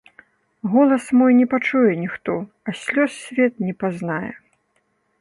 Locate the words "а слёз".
2.69-3.11